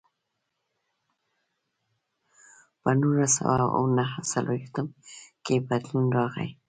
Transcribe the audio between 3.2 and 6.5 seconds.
سوه او نهه څلوېښتم کې بدلون راغی.